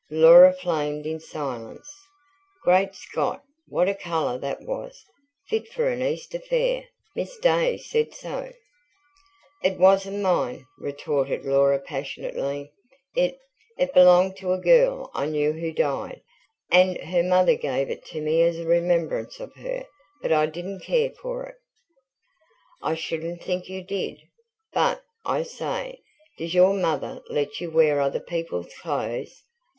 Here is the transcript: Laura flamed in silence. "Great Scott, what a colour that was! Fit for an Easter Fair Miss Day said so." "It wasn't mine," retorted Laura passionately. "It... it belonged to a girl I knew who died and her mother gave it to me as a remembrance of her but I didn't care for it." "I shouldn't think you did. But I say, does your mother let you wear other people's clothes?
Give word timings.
Laura 0.09 0.51
flamed 0.51 1.05
in 1.05 1.19
silence. 1.19 1.87
"Great 2.63 2.95
Scott, 2.95 3.43
what 3.69 3.87
a 3.87 3.93
colour 3.93 4.35
that 4.39 4.61
was! 4.63 5.05
Fit 5.47 5.67
for 5.67 5.89
an 5.89 6.01
Easter 6.01 6.39
Fair 6.39 6.85
Miss 7.15 7.37
Day 7.37 7.77
said 7.77 8.11
so." 8.11 8.51
"It 9.63 9.77
wasn't 9.77 10.23
mine," 10.23 10.65
retorted 10.79 11.45
Laura 11.45 11.77
passionately. 11.77 12.71
"It... 13.15 13.37
it 13.77 13.93
belonged 13.93 14.37
to 14.37 14.53
a 14.53 14.57
girl 14.57 15.11
I 15.13 15.27
knew 15.27 15.51
who 15.51 15.71
died 15.71 16.21
and 16.71 16.97
her 17.01 17.21
mother 17.21 17.53
gave 17.55 17.91
it 17.91 18.03
to 18.05 18.21
me 18.21 18.41
as 18.41 18.57
a 18.57 18.65
remembrance 18.65 19.39
of 19.39 19.53
her 19.53 19.85
but 20.23 20.31
I 20.31 20.47
didn't 20.47 20.79
care 20.79 21.11
for 21.11 21.45
it." 21.45 21.57
"I 22.81 22.95
shouldn't 22.95 23.43
think 23.43 23.69
you 23.69 23.83
did. 23.83 24.19
But 24.73 25.03
I 25.25 25.43
say, 25.43 26.01
does 26.39 26.55
your 26.55 26.73
mother 26.73 27.21
let 27.29 27.61
you 27.61 27.69
wear 27.69 28.01
other 28.01 28.19
people's 28.19 28.73
clothes? 28.81 29.43